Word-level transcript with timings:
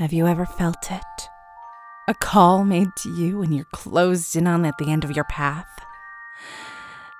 Have 0.00 0.14
you 0.14 0.26
ever 0.26 0.46
felt 0.46 0.90
it? 0.90 1.28
A 2.08 2.14
call 2.14 2.64
made 2.64 2.88
to 3.02 3.10
you 3.10 3.36
when 3.36 3.52
you're 3.52 3.66
closed 3.66 4.34
in 4.34 4.46
on 4.46 4.64
at 4.64 4.78
the 4.78 4.90
end 4.90 5.04
of 5.04 5.14
your 5.14 5.26
path? 5.26 5.68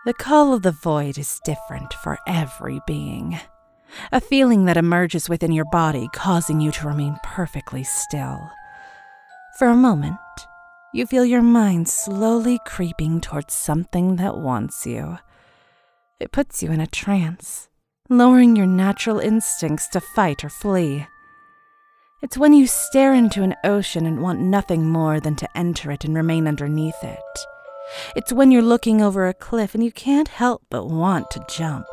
The 0.06 0.14
call 0.14 0.54
of 0.54 0.62
the 0.62 0.72
void 0.72 1.18
is 1.18 1.42
different 1.44 1.92
for 1.92 2.16
every 2.26 2.80
being. 2.86 3.38
A 4.12 4.18
feeling 4.18 4.64
that 4.64 4.78
emerges 4.78 5.28
within 5.28 5.52
your 5.52 5.66
body, 5.66 6.08
causing 6.14 6.58
you 6.58 6.70
to 6.70 6.88
remain 6.88 7.18
perfectly 7.22 7.84
still. 7.84 8.48
For 9.58 9.68
a 9.68 9.76
moment, 9.76 10.16
you 10.94 11.04
feel 11.04 11.26
your 11.26 11.42
mind 11.42 11.86
slowly 11.86 12.58
creeping 12.64 13.20
towards 13.20 13.52
something 13.52 14.16
that 14.16 14.38
wants 14.38 14.86
you. 14.86 15.18
It 16.18 16.32
puts 16.32 16.62
you 16.62 16.72
in 16.72 16.80
a 16.80 16.86
trance, 16.86 17.68
lowering 18.08 18.56
your 18.56 18.64
natural 18.64 19.18
instincts 19.18 19.86
to 19.88 20.00
fight 20.00 20.42
or 20.42 20.48
flee. 20.48 21.06
It's 22.22 22.36
when 22.36 22.52
you 22.52 22.66
stare 22.66 23.14
into 23.14 23.42
an 23.42 23.54
ocean 23.64 24.04
and 24.04 24.20
want 24.20 24.40
nothing 24.40 24.90
more 24.90 25.20
than 25.20 25.36
to 25.36 25.48
enter 25.56 25.90
it 25.90 26.04
and 26.04 26.14
remain 26.14 26.46
underneath 26.46 27.02
it. 27.02 27.18
It's 28.14 28.32
when 28.32 28.50
you're 28.50 28.60
looking 28.60 29.00
over 29.00 29.26
a 29.26 29.34
cliff 29.34 29.74
and 29.74 29.82
you 29.82 29.90
can't 29.90 30.28
help 30.28 30.62
but 30.68 30.86
want 30.86 31.30
to 31.30 31.44
jump. 31.48 31.86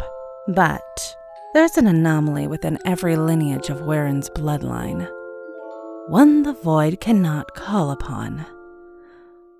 But 0.49 1.15
there's 1.53 1.77
an 1.77 1.87
anomaly 1.87 2.47
within 2.47 2.77
every 2.85 3.15
lineage 3.15 3.69
of 3.69 3.81
Waren's 3.81 4.29
bloodline. 4.29 5.09
One 6.09 6.43
the 6.43 6.53
void 6.53 6.99
cannot 6.99 7.55
call 7.55 7.89
upon. 7.89 8.45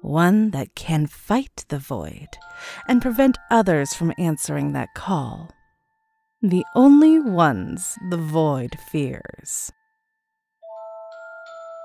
One 0.01 0.51
that 0.51 0.75
can 0.75 1.07
fight 1.07 1.63
the 1.69 1.79
void 1.79 2.27
and 2.89 3.01
prevent 3.01 3.37
others 3.49 3.93
from 3.93 4.13
answering 4.17 4.73
that 4.73 4.89
call. 4.95 5.49
The 6.41 6.65
only 6.75 7.19
ones 7.19 7.97
the 8.09 8.17
void 8.17 8.77
fears. 8.91 9.71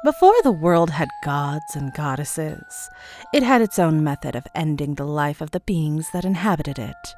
Before 0.04 0.34
the 0.42 0.50
world 0.50 0.90
had 0.90 1.08
gods 1.22 1.76
and 1.76 1.94
goddesses, 1.94 2.90
it 3.32 3.44
had 3.44 3.62
its 3.62 3.78
own 3.78 4.02
method 4.02 4.34
of 4.34 4.48
ending 4.52 4.96
the 4.96 5.06
life 5.06 5.40
of 5.40 5.52
the 5.52 5.60
beings 5.60 6.10
that 6.10 6.24
inhabited 6.24 6.76
it. 6.76 7.14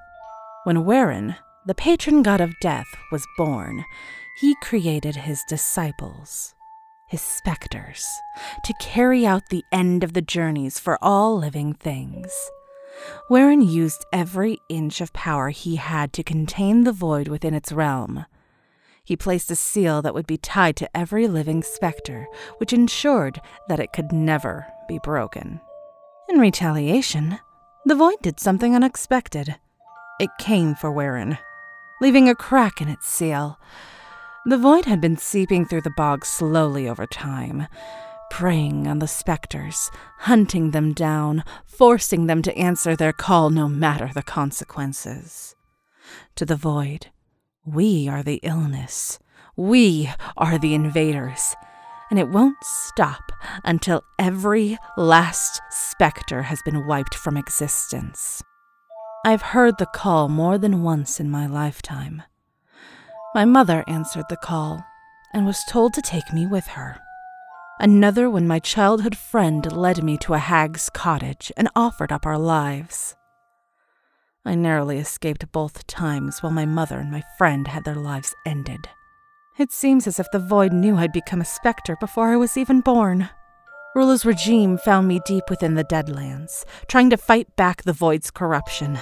When 0.65 0.85
Waren, 0.85 1.37
the 1.65 1.75
patron 1.75 2.23
god 2.23 2.43
of 2.43 2.61
death, 2.61 2.85
was 3.11 3.27
born, 3.39 3.87
he 4.43 4.55
created 4.57 5.17
his 5.17 5.43
disciples, 5.49 6.55
his 7.09 7.23
specters, 7.23 8.07
to 8.65 8.75
carry 8.75 9.25
out 9.25 9.49
the 9.49 9.65
end 9.73 10.05
of 10.05 10.13
the 10.13 10.21
journeys 10.21 10.79
for 10.79 10.99
all 11.01 11.39
living 11.39 11.73
things. 11.73 12.51
Waren 13.31 13.63
used 13.63 14.05
every 14.13 14.59
inch 14.69 15.01
of 15.01 15.15
power 15.15 15.49
he 15.49 15.77
had 15.77 16.13
to 16.13 16.23
contain 16.23 16.85
the 16.85 16.93
void 16.93 17.29
within 17.29 17.55
its 17.55 17.73
realm 17.73 18.27
he 19.05 19.17
placed 19.17 19.51
a 19.51 19.57
seal 19.57 20.01
that 20.03 20.15
would 20.15 20.27
be 20.27 20.39
tied 20.39 20.77
to 20.77 20.97
every 20.97 21.29
living 21.29 21.63
specter, 21.63 22.27
which 22.57 22.73
ensured 22.73 23.41
that 23.69 23.81
it 23.81 23.93
could 23.93 24.13
never 24.13 24.67
be 24.89 24.99
broken. 25.03 25.61
In 26.29 26.39
retaliation, 26.39 27.39
the 27.85 27.95
void 27.95 28.17
did 28.23 28.41
something 28.41 28.75
unexpected. 28.75 29.57
It 30.19 30.31
came 30.39 30.75
for 30.75 30.91
Waren, 30.91 31.39
leaving 32.01 32.29
a 32.29 32.35
crack 32.35 32.81
in 32.81 32.89
its 32.89 33.07
seal. 33.07 33.59
The 34.47 34.59
void 34.59 34.87
had 34.87 35.01
been 35.01 35.19
seeping 35.19 35.67
through 35.67 35.83
the 35.83 35.95
bog 35.97 36.25
slowly 36.25 36.89
over 36.89 37.07
time, 37.07 37.67
preying 38.31 38.87
on 38.89 39.01
the 39.01 39.07
specters, 39.07 39.91
hunting 40.21 40.71
them 40.71 40.93
down, 40.93 41.45
forcing 41.67 42.27
them 42.27 42.41
to 42.43 42.57
answer 42.57 42.97
their 42.97 43.13
call 43.13 43.51
no 43.51 43.69
matter 43.69 44.11
the 44.15 44.23
consequences. 44.23 45.55
To 46.37 46.47
the 46.47 46.57
void, 46.57 47.09
we 47.65 48.09
are 48.09 48.23
the 48.23 48.41
illness. 48.43 49.19
We 49.57 50.11
are 50.37 50.59
the 50.59 50.75
invaders. 50.75 51.55
And 52.11 52.19
it 52.19 52.29
won't 52.29 52.63
stop 52.63 53.33
until 53.65 54.03
every 54.19 54.79
last 54.97 55.61
specter 55.71 56.43
has 56.43 56.61
been 56.63 56.87
wiped 56.87 57.15
from 57.15 57.37
existence. 57.37 58.43
I've 59.25 59.43
heard 59.43 59.79
the 59.79 59.87
call 59.87 60.29
more 60.29 60.59
than 60.59 60.83
once 60.83 61.19
in 61.19 61.31
my 61.31 61.47
lifetime. 61.47 62.23
My 63.35 63.45
mother 63.45 63.83
answered 63.89 64.27
the 64.29 64.37
call 64.37 64.85
and 65.33 65.47
was 65.47 65.65
told 65.69 65.95
to 65.95 66.03
take 66.03 66.33
me 66.33 66.47
with 66.47 66.67
her. 66.69 67.01
Another 67.81 68.31
when 68.31 68.47
my 68.47 68.61
childhood 68.61 69.17
friend 69.17 69.73
led 69.73 70.05
me 70.05 70.17
to 70.19 70.35
a 70.35 70.39
hag's 70.39 70.91
cottage 70.91 71.51
and 71.57 71.69
offered 71.75 72.13
up 72.13 72.27
our 72.27 72.39
lives. 72.39 73.17
I 74.47 74.55
narrowly 74.55 74.99
escaped 74.99 75.51
both 75.53 75.87
times 75.87 76.43
while 76.43 76.53
my 76.53 76.67
mother 76.67 76.99
and 76.99 77.11
my 77.11 77.23
friend 77.39 77.67
had 77.67 77.85
their 77.85 77.95
lives 77.95 78.35
ended. 78.45 78.89
It 79.57 79.73
seems 79.73 80.07
as 80.07 80.19
if 80.19 80.31
the 80.33 80.39
Void 80.39 80.73
knew 80.73 80.97
I'd 80.97 81.13
become 81.13 81.41
a 81.41 81.47
specter 81.47 81.97
before 81.99 82.29
I 82.29 82.37
was 82.37 82.57
even 82.57 82.81
born. 82.81 83.31
Rula's 83.95 84.27
regime 84.27 84.77
found 84.77 85.09
me 85.09 85.21
deep 85.25 85.45
within 85.49 85.75
the 85.75 85.85
Deadlands, 85.85 86.65
trying 86.89 87.09
to 87.11 87.17
fight 87.17 87.55
back 87.57 87.83
the 87.83 87.93
Void's 87.93 88.31
corruption. 88.31 88.99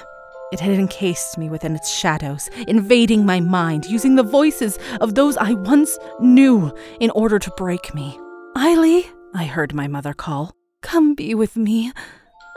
It 0.52 0.60
had 0.60 0.72
encased 0.72 1.38
me 1.38 1.48
within 1.48 1.74
its 1.74 1.90
shadows, 1.90 2.50
invading 2.68 3.24
my 3.24 3.40
mind, 3.40 3.86
using 3.86 4.14
the 4.14 4.22
voices 4.22 4.78
of 5.00 5.14
those 5.14 5.36
I 5.38 5.54
once 5.54 5.98
knew 6.20 6.70
in 7.00 7.10
order 7.12 7.38
to 7.38 7.50
break 7.56 7.94
me. 7.94 8.20
Ayleigh, 8.56 9.10
I 9.34 9.44
heard 9.44 9.74
my 9.74 9.88
mother 9.88 10.12
call. 10.12 10.52
Come 10.82 11.14
be 11.14 11.34
with 11.34 11.56
me. 11.56 11.90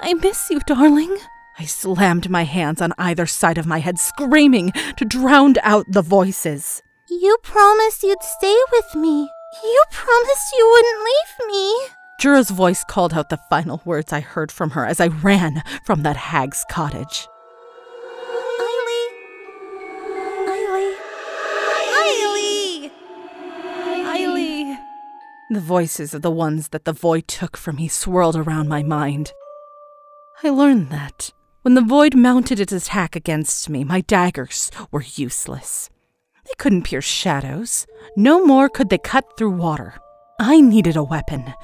I 0.01 0.13
miss 0.15 0.49
you, 0.49 0.59
darling. 0.67 1.17
I 1.57 1.63
slammed 1.63 2.29
my 2.29 2.43
hands 2.43 2.81
on 2.81 2.91
either 2.97 3.25
side 3.25 3.57
of 3.57 3.65
my 3.65 3.79
head, 3.79 3.97
screaming 3.97 4.73
to 4.97 5.05
drown 5.05 5.55
out 5.63 5.85
the 5.89 6.01
voices. 6.01 6.81
You 7.09 7.37
promised 7.43 8.03
you'd 8.03 8.21
stay 8.21 8.57
with 8.73 8.95
me. 8.95 9.29
You 9.63 9.83
promised 9.89 10.53
you 10.57 10.69
wouldn't 10.69 11.05
leave 11.05 11.47
me. 11.47 11.87
Jura's 12.19 12.49
voice 12.49 12.83
called 12.83 13.13
out 13.13 13.29
the 13.29 13.39
final 13.49 13.81
words 13.85 14.11
I 14.11 14.19
heard 14.19 14.51
from 14.51 14.71
her 14.71 14.85
as 14.85 14.99
I 14.99 15.07
ran 15.07 15.63
from 15.85 16.03
that 16.03 16.17
hag's 16.17 16.65
cottage. 16.69 17.27
The 25.51 25.61
voices 25.61 26.13
of 26.15 26.23
the 26.23 26.31
ones 26.31 26.69
that 26.69 26.85
the 26.85 26.91
void 26.91 27.27
took 27.27 27.55
from 27.55 27.75
me 27.75 27.87
swirled 27.87 28.35
around 28.35 28.67
my 28.67 28.81
mind. 28.81 29.31
I 30.43 30.49
learned 30.49 30.89
that 30.89 31.31
when 31.65 31.73
the 31.73 31.81
void 31.81 32.13
mounted 32.13 32.59
its 32.59 32.71
attack 32.71 33.15
against 33.15 33.71
me, 33.71 33.83
my 33.83 33.99
daggers 34.01 34.69
were 34.91 35.01
useless. 35.15 35.89
They 36.45 36.51
couldn't 36.59 36.83
pierce 36.83 37.05
shadows. 37.05 37.87
No 38.15 38.45
more 38.45 38.69
could 38.69 38.91
they 38.91 38.99
cut 38.99 39.35
through 39.35 39.49
water. 39.49 39.95
I 40.39 40.61
needed 40.61 40.95
a 40.95 41.01
weapon, 41.01 41.55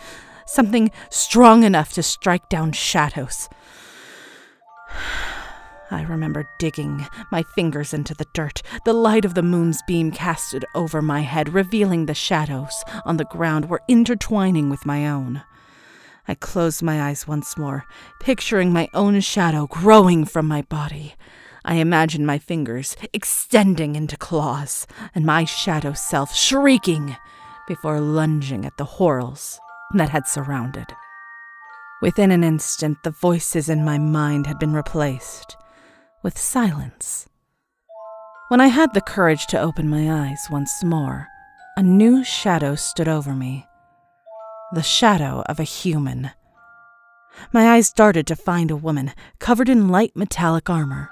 something 0.47 0.89
strong 1.11 1.61
enough 1.63 1.93
to 1.93 2.01
strike 2.01 2.49
down 2.49 2.71
shadows. 2.71 3.47
I 5.91 6.01
remember 6.01 6.49
digging 6.57 7.05
my 7.31 7.43
fingers 7.43 7.93
into 7.93 8.15
the 8.15 8.25
dirt. 8.33 8.63
The 8.85 8.93
light 8.93 9.23
of 9.23 9.35
the 9.35 9.43
moon's 9.43 9.83
beam 9.85 10.09
casted 10.09 10.65
over 10.73 11.03
my 11.03 11.21
head, 11.21 11.53
revealing 11.53 12.07
the 12.07 12.15
shadows 12.15 12.83
on 13.05 13.17
the 13.17 13.25
ground 13.25 13.69
were 13.69 13.83
intertwining 13.87 14.67
with 14.71 14.83
my 14.83 15.07
own. 15.07 15.43
I 16.27 16.35
closed 16.35 16.83
my 16.83 17.01
eyes 17.01 17.27
once 17.27 17.57
more, 17.57 17.85
picturing 18.19 18.71
my 18.71 18.89
own 18.93 19.19
shadow 19.21 19.67
growing 19.67 20.25
from 20.25 20.47
my 20.47 20.61
body. 20.61 21.15
I 21.65 21.75
imagined 21.75 22.25
my 22.25 22.37
fingers 22.37 22.95
extending 23.13 23.95
into 23.95 24.17
claws, 24.17 24.87
and 25.13 25.25
my 25.25 25.45
shadow 25.45 25.93
self 25.93 26.35
shrieking 26.35 27.15
before 27.67 27.99
lunging 27.99 28.65
at 28.65 28.77
the 28.77 28.85
horrors 28.85 29.59
that 29.93 30.09
had 30.09 30.27
surrounded. 30.27 30.87
Within 32.01 32.31
an 32.31 32.43
instant, 32.43 32.97
the 33.03 33.11
voices 33.11 33.69
in 33.69 33.85
my 33.85 33.97
mind 33.97 34.47
had 34.47 34.57
been 34.57 34.73
replaced 34.73 35.55
with 36.23 36.37
silence. 36.37 37.27
When 38.47 38.59
I 38.59 38.67
had 38.67 38.93
the 38.93 39.01
courage 39.01 39.47
to 39.47 39.59
open 39.59 39.89
my 39.89 40.11
eyes 40.11 40.47
once 40.51 40.83
more, 40.83 41.27
a 41.77 41.83
new 41.83 42.23
shadow 42.23 42.75
stood 42.75 43.07
over 43.07 43.33
me 43.33 43.65
the 44.73 44.83
shadow 44.83 45.43
of 45.47 45.59
a 45.59 45.63
human. 45.63 46.31
My 47.51 47.71
eyes 47.71 47.91
darted 47.91 48.27
to 48.27 48.35
find 48.35 48.71
a 48.71 48.75
woman 48.75 49.11
covered 49.39 49.69
in 49.69 49.89
light 49.89 50.15
metallic 50.15 50.69
armor. 50.69 51.09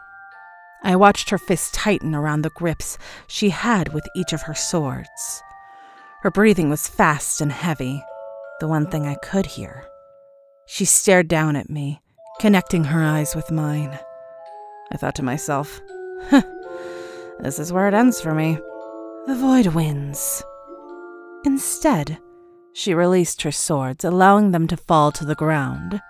I 0.84 0.96
watched 0.96 1.30
her 1.30 1.38
fists 1.38 1.72
tighten 1.72 2.16
around 2.16 2.42
the 2.42 2.52
grips 2.52 2.98
she 3.28 3.50
had 3.50 3.94
with 3.94 4.06
each 4.16 4.32
of 4.32 4.44
her 4.44 4.54
swords. 4.54 5.44
Her 6.22 6.32
breathing 6.32 6.70
was 6.70 6.88
fast 6.88 7.42
and 7.42 7.52
heavy, 7.52 8.04
the 8.60 8.68
one 8.68 8.88
thing 8.88 9.06
I 9.06 9.16
could 9.16 9.46
hear. 9.46 9.86
She 10.66 10.86
stared 10.86 11.28
down 11.28 11.56
at 11.56 11.70
me, 11.70 12.02
connecting 12.40 12.86
her 12.86 13.04
eyes 13.04 13.36
with 13.36 13.52
mine. 13.52 14.00
I 14.92 14.98
thought 14.98 15.16
to 15.16 15.24
myself, 15.24 15.82
huh, 16.30 16.44
this 17.40 17.60
is 17.60 17.74
where 17.74 17.88
it 17.88 17.94
ends 17.94 18.22
for 18.22 18.34
me. 18.34 18.58
The 19.28 19.36
void 19.36 19.68
wins. 19.68 20.44
Instead, 21.44 22.18
she 22.74 22.94
released 22.94 23.42
her 23.42 23.52
swords, 23.52 24.04
allowing 24.04 24.52
them 24.52 24.68
to 24.68 24.78
fall 24.78 25.12
to 25.12 25.26
the 25.26 25.36
ground. 25.36 26.02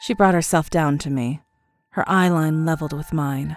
She 0.00 0.14
brought 0.14 0.34
herself 0.34 0.70
down 0.70 0.98
to 0.98 1.10
me, 1.10 1.40
her 1.90 2.04
eyeline 2.06 2.64
leveled 2.64 2.92
with 2.92 3.12
mine. 3.12 3.56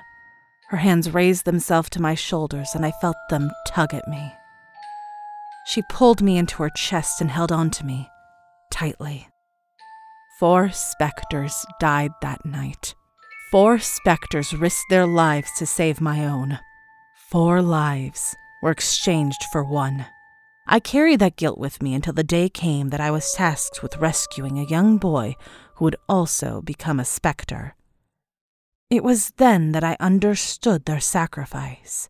Her 0.70 0.78
hands 0.78 1.14
raised 1.14 1.46
themselves 1.46 1.90
to 1.92 2.02
my 2.02 2.16
shoulders, 2.16 2.72
and 2.74 2.86
I 2.86 2.92
felt 3.00 3.16
them 3.30 3.52
tug 3.68 3.94
at 3.94 4.08
me. 4.08 4.34
She 5.66 5.82
pulled 5.90 6.22
me 6.22 6.38
into 6.38 6.64
her 6.64 6.70
chest 6.70 7.22
and 7.22 7.30
held 7.32 7.52
on 7.52 7.70
to 7.72 7.86
me, 7.86 8.10
tightly. 8.72 9.30
Four 10.40 10.72
specters 10.72 11.66
died 11.80 12.12
that 12.22 12.44
night. 12.44 12.96
Four 13.52 13.80
specters 13.80 14.54
risked 14.54 14.90
their 14.90 15.06
lives 15.06 15.52
to 15.58 15.66
save 15.66 16.02
my 16.02 16.26
own. 16.26 16.60
Four 17.30 17.62
lives 17.62 18.36
were 18.62 18.72
exchanged 18.72 19.44
for 19.52 19.64
one. 19.64 20.06
I 20.66 20.80
carried 20.80 21.20
that 21.20 21.36
guilt 21.36 21.58
with 21.58 21.82
me 21.82 21.94
until 21.94 22.14
the 22.14 22.24
day 22.24 22.48
came 22.48 22.90
that 22.90 23.02
I 23.02 23.12
was 23.12 23.34
tasked 23.34 23.84
with 23.84 23.98
rescuing 23.98 24.58
a 24.58 24.64
young 24.64 24.98
boy 24.98 25.36
who 25.76 25.86
would 25.86 25.98
also 26.08 26.62
become 26.62 27.00
a 27.00 27.06
specter. 27.06 27.76
It 28.90 29.04
was 29.04 29.32
then 29.38 29.74
that 29.74 29.84
I 29.84 29.98
understood 30.00 30.86
their 30.86 31.00
sacrifice. 31.00 32.10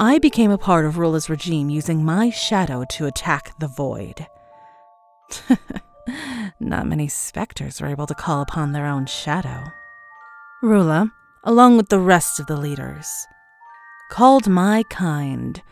I 0.00 0.18
became 0.18 0.50
a 0.50 0.58
part 0.58 0.84
of 0.84 0.96
Rula's 0.96 1.30
regime 1.30 1.70
using 1.70 2.04
my 2.04 2.30
shadow 2.30 2.84
to 2.90 3.06
attack 3.06 3.58
the 3.60 3.68
void. 3.68 4.26
Not 6.60 6.86
many 6.86 7.08
specters 7.08 7.80
were 7.80 7.88
able 7.88 8.06
to 8.06 8.14
call 8.14 8.42
upon 8.42 8.72
their 8.72 8.86
own 8.86 9.06
shadow. 9.06 9.64
Rula, 10.62 11.10
along 11.44 11.76
with 11.76 11.88
the 11.88 12.00
rest 12.00 12.40
of 12.40 12.46
the 12.46 12.56
leaders, 12.56 13.26
called 14.10 14.48
my 14.48 14.82
kind 14.90 15.62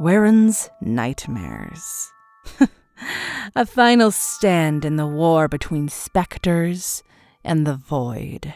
Waren's 0.00 0.70
Nightmares. 0.80 2.10
a 3.54 3.66
final 3.66 4.10
stand 4.10 4.86
in 4.86 4.96
the 4.96 5.06
war 5.06 5.46
between 5.46 5.90
specters 5.90 7.02
and 7.44 7.66
the 7.66 7.74
void. 7.74 8.54